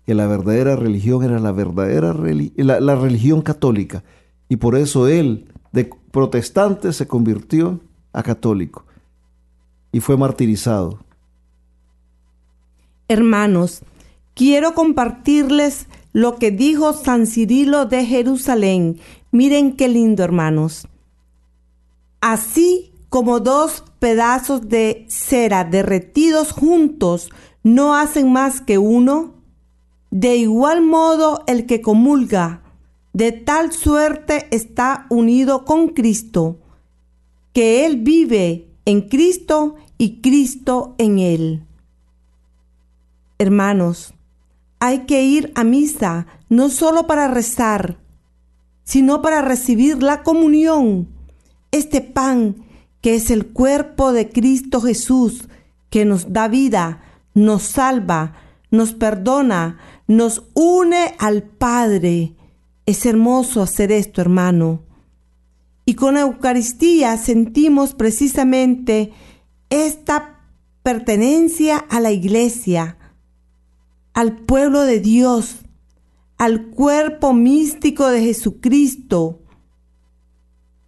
[0.06, 4.02] que la verdadera religión era la verdadera la, religión católica.
[4.48, 7.80] Y por eso él, de protestante, se convirtió
[8.12, 8.85] a católico
[9.92, 10.98] y fue martirizado.
[13.08, 13.82] Hermanos,
[14.35, 18.98] quiero compartirles lo que dijo San Cirilo de Jerusalén.
[19.33, 20.87] Miren qué lindo, hermanos.
[22.21, 27.31] Así como dos pedazos de cera derretidos juntos
[27.62, 29.35] no hacen más que uno,
[30.11, 32.62] de igual modo el que comulga,
[33.14, 36.59] de tal suerte está unido con Cristo,
[37.55, 41.66] que Él vive en Cristo y Cristo en Él.
[43.38, 44.12] Hermanos,
[44.79, 48.01] hay que ir a misa no solo para rezar,
[48.85, 51.09] sino para recibir la comunión,
[51.71, 52.57] este pan
[53.01, 55.49] que es el cuerpo de Cristo Jesús,
[55.90, 57.03] que nos da vida,
[57.35, 58.35] nos salva,
[58.71, 62.35] nos perdona, nos une al Padre.
[62.87, 64.83] Es hermoso hacer esto, hermano.
[65.85, 69.12] Y con la Eucaristía sentimos precisamente
[69.68, 70.40] esta
[70.83, 72.97] pertenencia a la iglesia,
[74.14, 75.62] al pueblo de Dios,
[76.42, 79.42] al cuerpo místico de Jesucristo.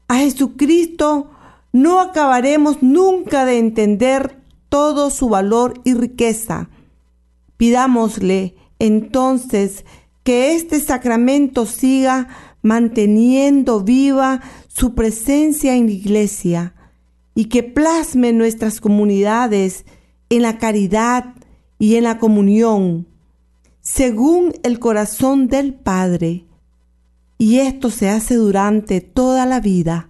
[0.09, 1.31] A Jesucristo
[1.71, 6.71] no acabaremos nunca de entender todo su valor y riqueza.
[7.57, 9.85] Pidámosle entonces
[10.25, 12.27] que este sacramento siga
[12.62, 16.75] manteniendo viva su presencia en la iglesia
[17.37, 19.85] y que plasme nuestras comunidades
[20.31, 21.37] en la caridad
[21.79, 23.07] y en la comunión
[23.85, 26.47] según el corazón del Padre.
[27.38, 30.09] Y esto se hace durante toda la vida,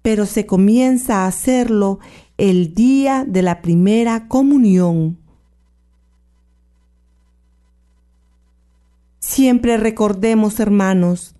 [0.00, 1.98] pero se comienza a hacerlo
[2.38, 5.18] el día de la primera comunión.
[9.18, 11.34] Siempre recordemos, hermanos,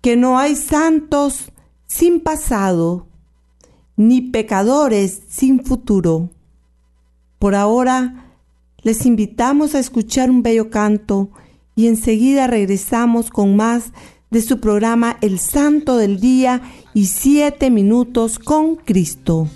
[0.00, 1.52] que no hay santos
[1.86, 3.08] sin pasado,
[3.96, 6.30] ni pecadores sin futuro.
[7.38, 8.27] Por ahora,
[8.82, 11.30] les invitamos a escuchar un bello canto
[11.74, 13.92] y enseguida regresamos con más
[14.30, 16.62] de su programa El Santo del Día
[16.94, 19.48] y Siete Minutos con Cristo.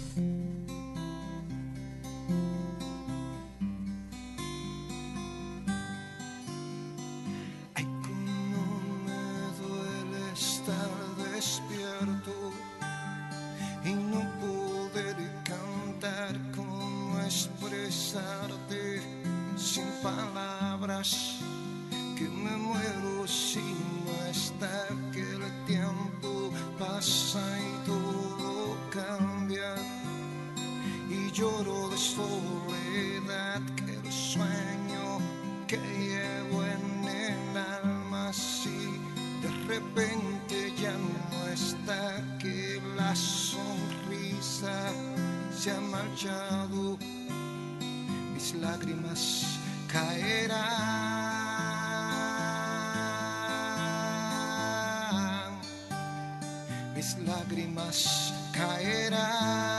[45.62, 46.98] se ha marchado,
[48.34, 50.50] mis lágrimas caerán.
[56.96, 59.71] Mis lágrimas caerán.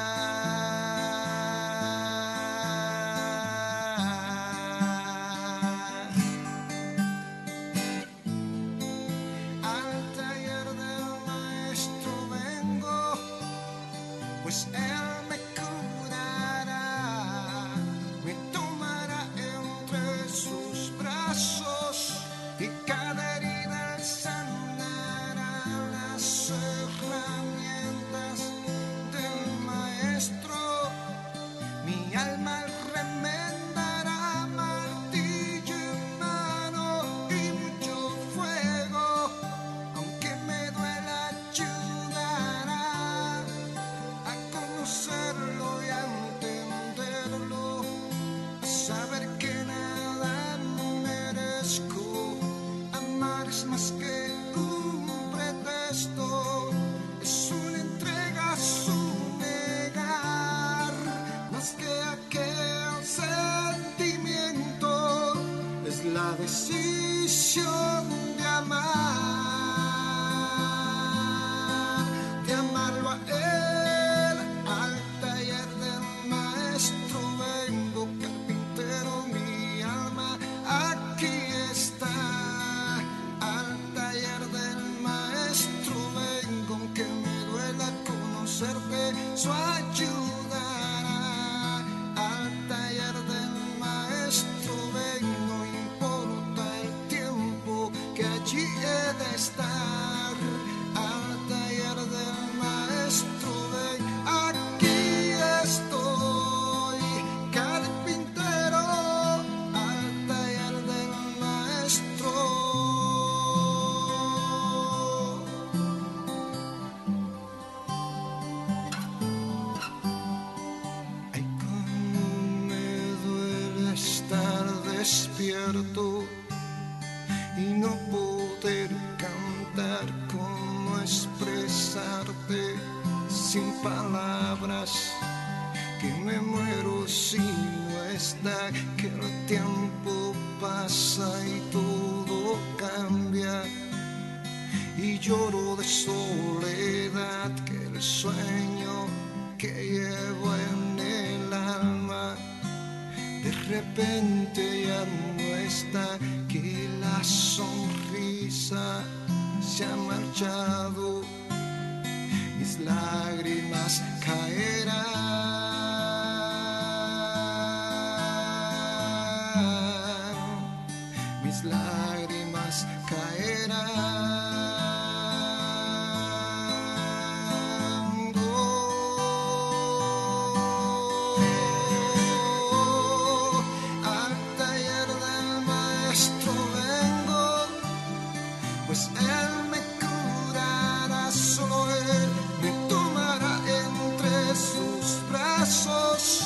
[195.64, 196.42] besos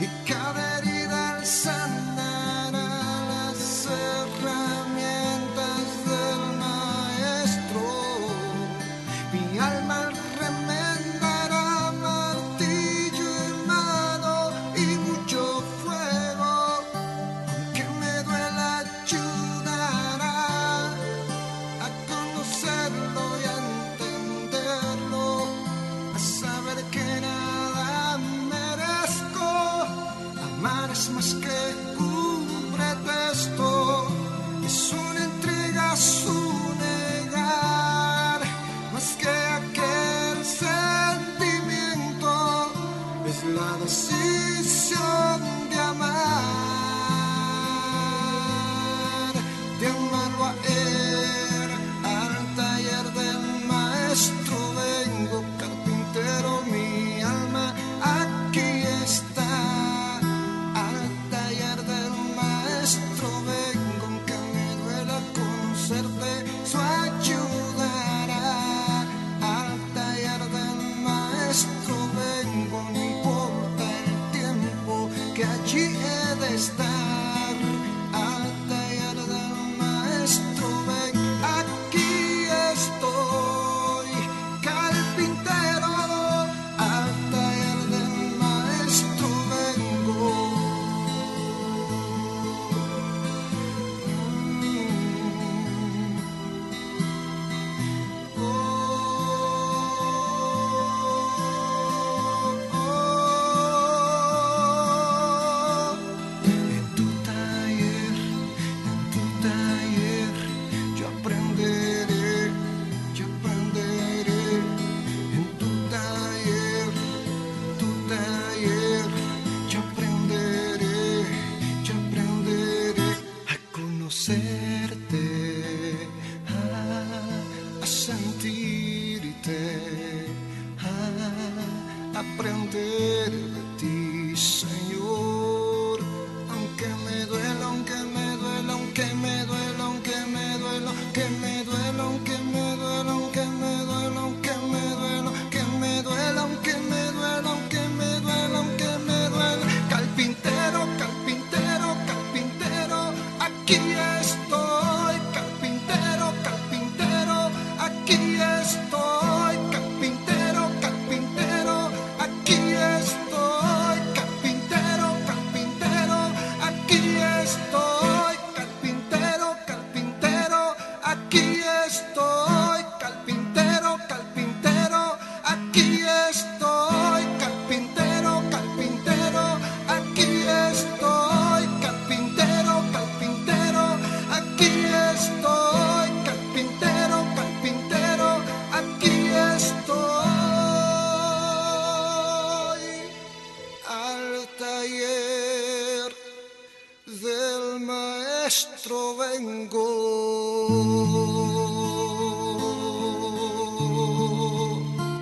[0.00, 0.61] e cada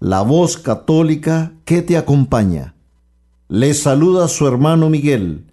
[0.00, 2.74] la voz católica que te acompaña.
[3.48, 5.44] Le saluda su hermano Miguel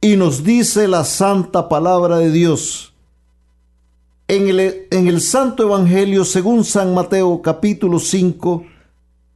[0.00, 2.94] y nos dice la santa palabra de Dios.
[4.28, 8.64] En el, en el Santo Evangelio según San Mateo capítulo 5,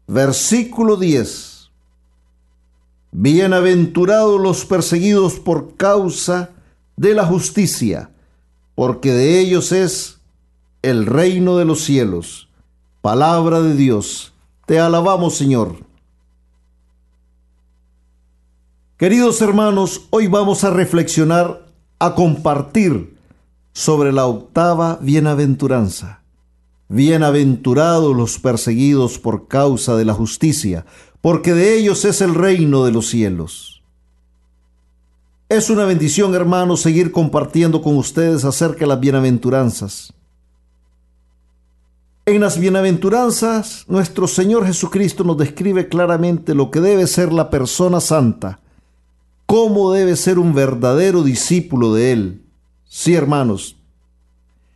[0.06, 1.70] versículo 10.
[3.12, 6.50] Bienaventurados los perseguidos por causa
[6.96, 8.10] de la justicia,
[8.74, 10.20] porque de ellos es
[10.82, 12.48] el reino de los cielos.
[13.02, 14.29] Palabra de Dios.
[14.70, 15.78] Te alabamos, Señor.
[18.96, 21.66] Queridos hermanos, hoy vamos a reflexionar,
[21.98, 23.16] a compartir
[23.72, 26.22] sobre la octava bienaventuranza.
[26.86, 30.86] Bienaventurados los perseguidos por causa de la justicia,
[31.20, 33.82] porque de ellos es el reino de los cielos.
[35.48, 40.14] Es una bendición, hermanos, seguir compartiendo con ustedes acerca de las bienaventuranzas.
[42.30, 47.98] En las bienaventuranzas, nuestro Señor Jesucristo nos describe claramente lo que debe ser la persona
[47.98, 48.60] santa,
[49.46, 52.42] cómo debe ser un verdadero discípulo de Él.
[52.84, 53.74] Sí, hermanos,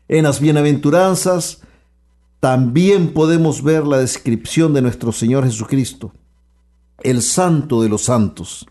[0.09, 1.61] en las bienaventuranzas
[2.41, 6.13] también podemos ver la descripción de nuestro Señor Jesucristo,
[7.05, 8.67] el santo de los santos.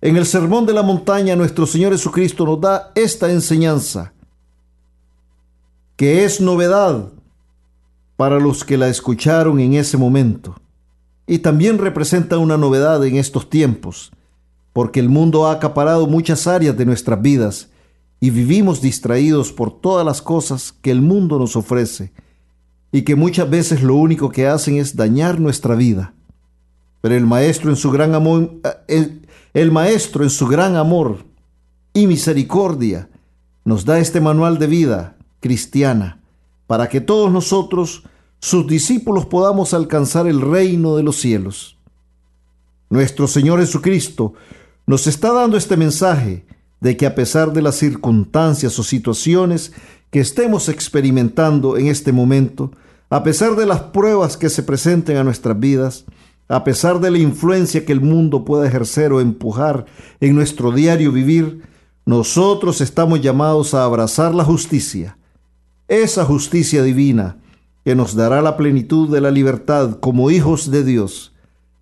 [0.00, 4.14] En el Sermón de la Montaña, nuestro Señor Jesucristo nos da esta enseñanza,
[5.96, 7.10] que es novedad
[8.20, 10.54] para los que la escucharon en ese momento.
[11.26, 14.12] Y también representa una novedad en estos tiempos,
[14.74, 17.70] porque el mundo ha acaparado muchas áreas de nuestras vidas
[18.20, 22.12] y vivimos distraídos por todas las cosas que el mundo nos ofrece
[22.92, 26.12] y que muchas veces lo único que hacen es dañar nuestra vida.
[27.00, 31.24] Pero el maestro en su gran amor, el, el maestro en su gran amor
[31.94, 33.08] y misericordia
[33.64, 36.20] nos da este manual de vida cristiana
[36.70, 38.04] para que todos nosotros,
[38.40, 41.76] sus discípulos, podamos alcanzar el reino de los cielos.
[42.88, 44.32] Nuestro Señor Jesucristo
[44.86, 46.44] nos está dando este mensaje
[46.80, 49.72] de que a pesar de las circunstancias o situaciones
[50.10, 52.72] que estemos experimentando en este momento,
[53.10, 56.06] a pesar de las pruebas que se presenten a nuestras vidas,
[56.48, 59.84] a pesar de la influencia que el mundo pueda ejercer o empujar
[60.18, 61.62] en nuestro diario vivir,
[62.06, 65.18] nosotros estamos llamados a abrazar la justicia,
[65.86, 67.36] esa justicia divina
[67.84, 71.32] que nos dará la plenitud de la libertad como hijos de Dios,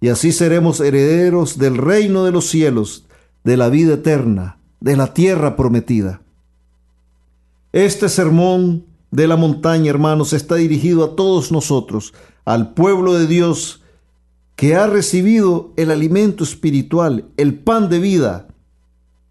[0.01, 3.07] y así seremos herederos del reino de los cielos,
[3.45, 6.23] de la vida eterna, de la tierra prometida.
[7.73, 13.83] Este sermón de la montaña, hermanos, está dirigido a todos nosotros, al pueblo de Dios
[14.55, 18.49] que ha recibido el alimento espiritual, el pan de vida.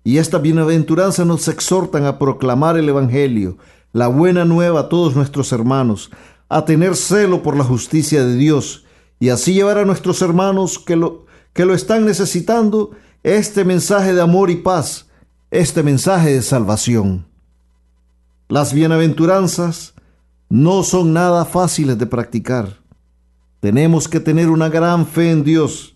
[0.03, 3.57] Y esta bienaventuranza nos exhortan a proclamar el Evangelio,
[3.91, 6.11] la buena nueva a todos nuestros hermanos,
[6.49, 8.85] a tener celo por la justicia de Dios
[9.19, 12.91] y así llevar a nuestros hermanos que lo, que lo están necesitando
[13.23, 15.07] este mensaje de amor y paz,
[15.51, 17.27] este mensaje de salvación.
[18.47, 19.93] Las bienaventuranzas
[20.49, 22.77] no son nada fáciles de practicar.
[23.59, 25.95] Tenemos que tener una gran fe en Dios,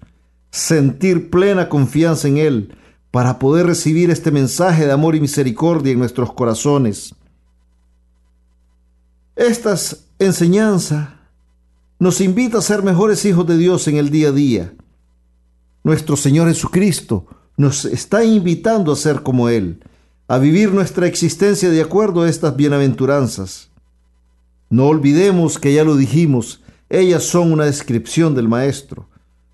[0.50, 2.76] sentir plena confianza en Él,
[3.12, 7.14] para poder recibir este mensaje de amor y misericordia en nuestros corazones.
[9.42, 11.10] Estas enseñanzas
[11.98, 14.74] nos invita a ser mejores hijos de Dios en el día a día.
[15.84, 17.26] Nuestro Señor Jesucristo
[17.58, 19.84] nos está invitando a ser como Él,
[20.28, 23.72] a vivir nuestra existencia de acuerdo a estas bienaventuranzas.
[24.70, 29.10] No olvidemos que ya lo dijimos, ellas son una descripción del Maestro.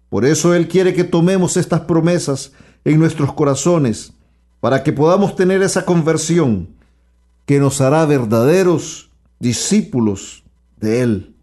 [0.09, 2.51] Por eso Él quiere que tomemos estas promesas
[2.83, 4.11] en nuestros corazones,
[4.59, 6.67] para que podamos tener esa conversión
[7.45, 9.06] que nos hará verdaderos
[9.39, 10.43] discípulos
[10.79, 11.35] de Él.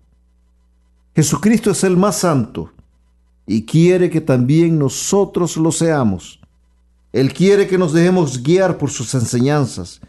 [1.15, 2.73] Jesucristo es el más santo
[3.47, 6.41] y quiere que también nosotros lo seamos.
[7.13, 10.01] Él quiere que nos dejemos guiar por sus enseñanzas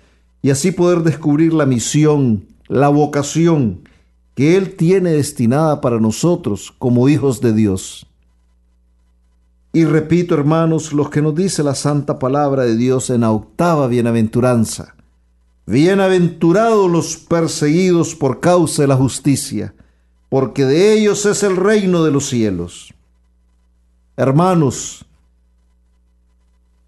[0.41, 3.87] y así poder descubrir la misión, la vocación
[4.33, 8.07] que Él tiene destinada para nosotros como hijos de Dios.
[9.71, 13.87] Y repito, hermanos, lo que nos dice la santa palabra de Dios en la octava
[13.87, 14.94] bienaventuranza.
[15.67, 19.73] Bienaventurados los perseguidos por causa de la justicia,
[20.29, 22.93] porque de ellos es el reino de los cielos.
[24.15, 25.05] Hermanos,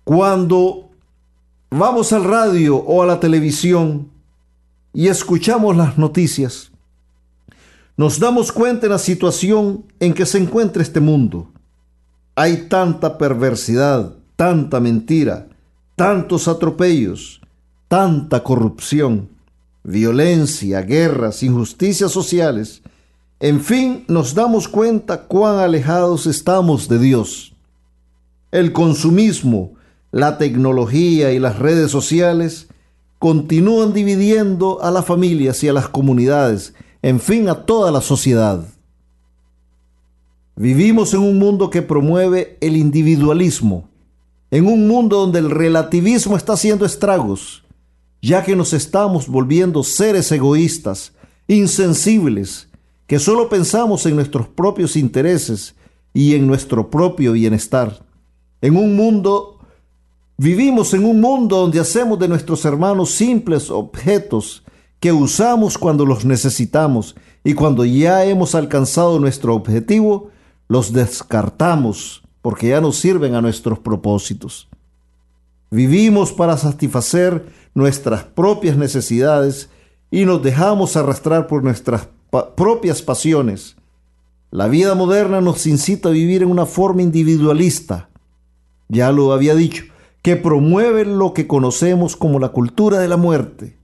[0.04, 0.92] cuando
[1.72, 4.12] vamos al radio o a la televisión
[4.94, 6.72] y escuchamos las noticias,
[7.98, 11.50] nos damos cuenta de la situación en que se encuentra este mundo.
[12.36, 15.48] Hay tanta perversidad, tanta mentira,
[15.96, 17.42] tantos atropellos,
[17.88, 19.30] tanta corrupción,
[19.84, 22.82] violencia, guerras, injusticias sociales,
[23.40, 27.54] en fin, nos damos cuenta cuán alejados estamos de Dios.
[28.52, 29.74] El consumismo,
[30.12, 32.68] la tecnología y las redes sociales
[33.20, 38.66] continúan dividiendo a las familias y a las comunidades, en fin, a toda la sociedad.
[40.56, 43.88] Vivimos en un mundo que promueve el individualismo,
[44.50, 47.64] en un mundo donde el relativismo está haciendo estragos,
[48.22, 51.14] ya que nos estamos volviendo seres egoístas,
[51.48, 52.70] insensibles,
[53.06, 55.76] que solo pensamos en nuestros propios intereses
[56.14, 58.06] y en nuestro propio bienestar.
[58.62, 59.60] En un mundo,
[60.38, 64.64] vivimos en un mundo donde hacemos de nuestros hermanos simples objetos
[65.00, 70.32] que usamos cuando los necesitamos y cuando ya hemos alcanzado nuestro objetivo,
[70.68, 74.68] los descartamos porque ya no sirven a nuestros propósitos.
[75.70, 77.46] Vivimos para satisfacer
[77.78, 79.70] nuestras propias necesidades
[80.10, 82.10] y nos dejamos arrastrar por nuestras
[82.56, 83.76] propias pasiones.
[84.50, 88.10] La vida moderna nos incita a vivir en una forma individualista,
[88.88, 89.84] ya lo había dicho,
[90.24, 93.78] que promueve lo que conocemos como la cultura de la muerte.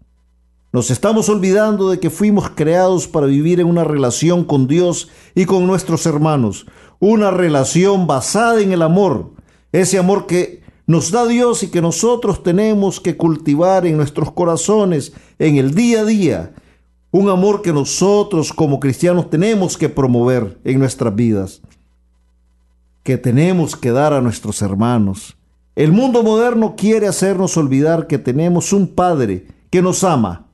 [0.71, 5.45] Nos estamos olvidando de que fuimos creados para vivir en una relación con Dios y
[5.45, 6.65] con nuestros hermanos,
[6.99, 9.33] una relación basada en el amor,
[9.71, 15.13] ese amor que nos da Dios y que nosotros tenemos que cultivar en nuestros corazones
[15.39, 16.53] en el día a día,
[17.11, 21.61] un amor que nosotros como cristianos tenemos que promover en nuestras vidas,
[23.03, 25.37] que tenemos que dar a nuestros hermanos.
[25.75, 30.47] El mundo moderno quiere hacernos olvidar que tenemos un Padre que nos ama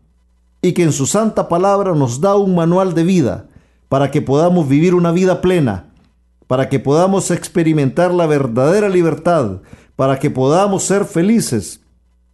[0.61, 3.47] y que en su santa palabra nos da un manual de vida
[3.87, 5.87] para que podamos vivir una vida plena,
[6.47, 9.61] para que podamos experimentar la verdadera libertad,
[9.99, 11.81] para que podamos ser felices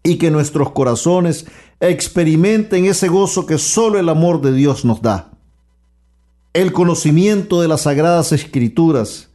[0.03, 1.47] y que nuestros corazones
[1.80, 5.32] experimenten ese gozo que solo el amor de Dios nos da.
[6.53, 9.32] El conocimiento de las sagradas escrituras,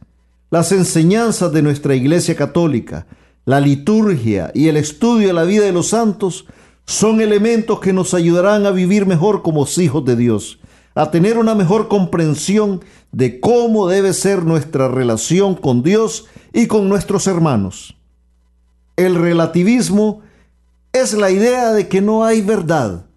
[0.49, 3.05] las enseñanzas de nuestra Iglesia Católica,
[3.43, 6.45] la liturgia y el estudio de la vida de los santos
[6.85, 10.59] son elementos que nos ayudarán a vivir mejor como hijos de Dios,
[10.95, 12.79] a tener una mejor comprensión
[13.11, 17.97] de cómo debe ser nuestra relación con Dios y con nuestros hermanos.
[19.01, 20.21] El relativismo
[20.93, 23.07] es la idea de que no hay verdad,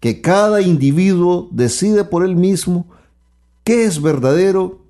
[0.00, 2.86] que cada individuo decide por él mismo
[3.62, 4.80] qué es verdadero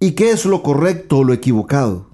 [0.00, 2.06] y qué es lo correcto o lo equivocado.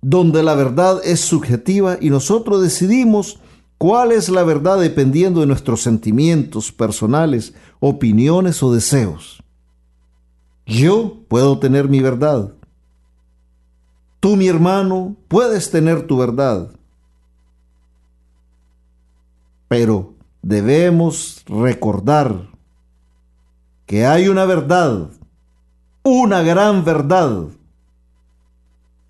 [0.00, 3.40] Donde la verdad es subjetiva y nosotros decidimos
[3.76, 9.42] cuál es la verdad dependiendo de nuestros sentimientos personales, opiniones o deseos.
[10.64, 12.54] Yo puedo tener mi verdad,
[14.24, 16.70] Tú, mi hermano, puedes tener tu verdad,
[19.68, 22.48] pero debemos recordar
[23.84, 25.10] que hay una verdad,
[26.02, 27.48] una gran verdad,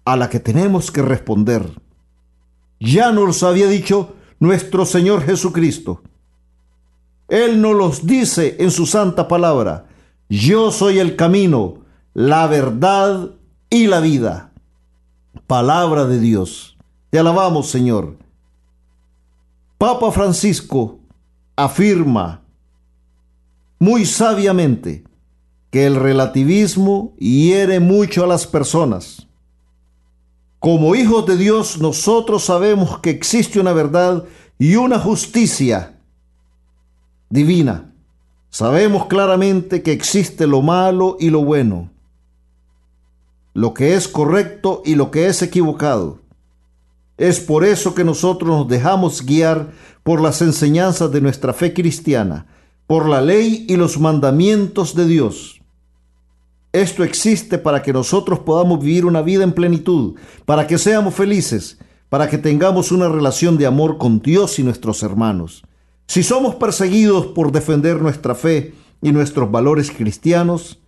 [0.05, 1.65] a la que tenemos que responder.
[2.81, 6.03] Ya nos había dicho nuestro Señor Jesucristo.
[7.29, 9.87] Él nos los dice en su santa palabra.
[10.29, 11.85] Yo soy el camino,
[12.15, 13.31] la verdad
[13.71, 14.51] y la vida
[15.47, 16.77] palabra de Dios.
[17.11, 18.17] Te alabamos, Señor.
[19.79, 20.99] Papa Francisco
[21.57, 22.43] afirma
[23.79, 25.05] muy sabiamente
[25.71, 29.27] que el relativismo hiere mucho a las personas.
[30.59, 34.25] Como hijos de Dios, nosotros sabemos que existe una verdad
[34.59, 36.01] y una justicia
[37.29, 37.93] divina.
[38.51, 41.94] Sabemos claramente que existe lo malo y lo bueno
[43.55, 46.19] lo que es correcto y lo que es equivocado.
[47.17, 49.71] Es por eso que nosotros nos dejamos guiar
[50.03, 52.47] por las enseñanzas de nuestra fe cristiana,
[52.89, 55.61] por la ley y los mandamientos de Dios.
[56.73, 61.79] Esto existe para que nosotros podamos vivir una vida en plenitud, para que seamos felices,
[62.09, 65.63] para que tengamos una relación de amor con Dios y nuestros hermanos.
[66.09, 70.81] Si somos perseguidos por defender nuestra fe y nuestros valores cristianos,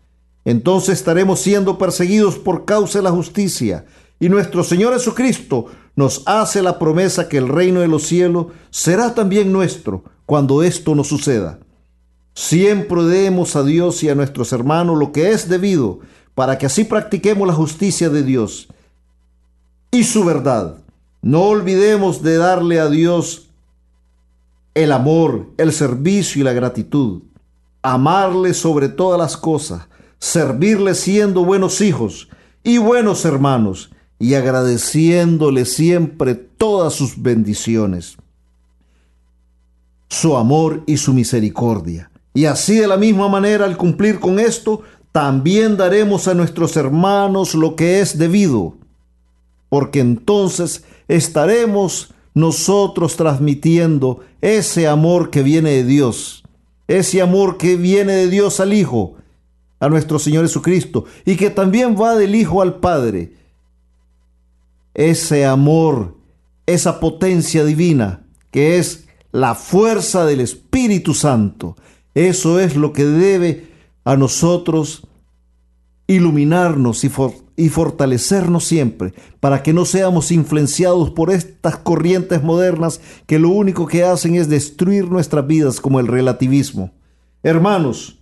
[0.46, 3.84] entonces estaremos siendo perseguidos por causa de la justicia.
[4.20, 5.66] Y nuestro Señor Jesucristo
[5.96, 10.94] nos hace la promesa que el reino de los cielos será también nuestro cuando esto
[10.94, 11.58] nos suceda.
[12.32, 15.98] Siempre demos a Dios y a nuestros hermanos lo que es debido
[16.36, 18.68] para que así practiquemos la justicia de Dios
[19.90, 20.76] y su verdad.
[21.22, 23.48] No olvidemos de darle a Dios
[24.74, 27.22] el amor, el servicio y la gratitud.
[27.82, 29.88] Amarle sobre todas las cosas
[30.18, 32.28] servirle siendo buenos hijos
[32.62, 38.16] y buenos hermanos, y agradeciéndole siempre todas sus bendiciones,
[40.08, 42.10] su amor y su misericordia.
[42.32, 47.54] Y así de la misma manera, al cumplir con esto, también daremos a nuestros hermanos
[47.54, 48.76] lo que es debido,
[49.68, 56.44] porque entonces estaremos nosotros transmitiendo ese amor que viene de Dios,
[56.88, 59.14] ese amor que viene de Dios al Hijo,
[59.78, 63.32] a nuestro Señor Jesucristo, y que también va del Hijo al Padre.
[64.94, 66.16] Ese amor,
[66.66, 71.76] esa potencia divina, que es la fuerza del Espíritu Santo.
[72.14, 73.68] Eso es lo que debe
[74.04, 75.06] a nosotros
[76.06, 77.10] iluminarnos y,
[77.56, 83.86] y, fortalecernos siempre para que no seamos influenciados por estas corrientes modernas que lo único
[83.86, 86.92] que hacen es destruir nuestras vidas como el relativismo.
[87.42, 88.18] Hermanos,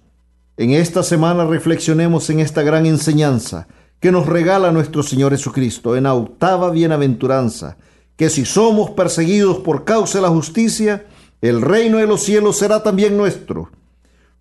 [0.57, 3.66] en esta semana reflexionemos en esta gran enseñanza
[4.00, 7.76] que nos regala nuestro Señor Jesucristo en octava bienaventuranza,
[8.16, 11.07] que si somos perseguidos por causa de la justicia,
[11.40, 13.70] el reino de los cielos será también nuestro.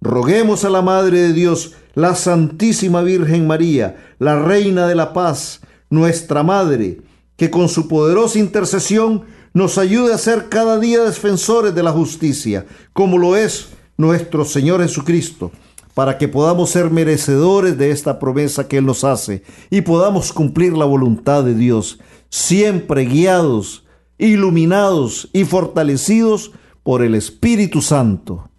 [0.02, 5.62] Roguemos a la Madre de Dios, la Santísima Virgen María, la Reina de la Paz,
[5.90, 7.02] nuestra Madre,
[7.38, 12.66] que con su poderosa intercesión nos ayude a ser cada día defensores de la justicia,
[12.92, 15.52] como lo es nuestro Señor Jesucristo,
[15.94, 20.74] para que podamos ser merecedores de esta promesa que Él nos hace y podamos cumplir
[20.74, 23.86] la voluntad de Dios, siempre guiados,
[24.18, 26.52] iluminados y fortalecidos
[26.84, 28.50] por el Espíritu Santo.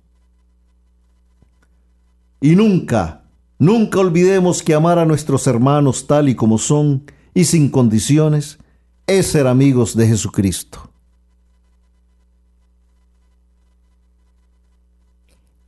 [2.41, 3.25] Y nunca,
[3.59, 8.59] nunca olvidemos que amar a nuestros hermanos tal y como son y sin condiciones
[9.07, 10.94] es ser amigos de Jesucristo.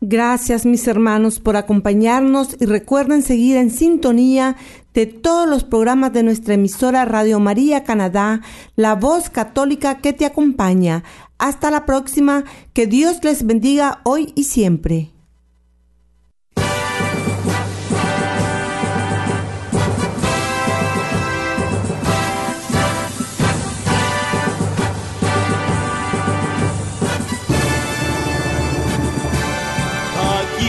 [0.09, 4.55] Gracias mis hermanos por acompañarnos y recuerden seguir en sintonía
[4.95, 8.41] de todos los programas de nuestra emisora Radio María Canadá,
[8.77, 11.03] la voz católica que te acompaña.
[11.39, 15.16] Hasta la próxima, que Dios les bendiga hoy y siempre.